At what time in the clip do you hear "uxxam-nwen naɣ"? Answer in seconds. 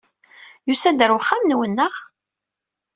1.17-1.93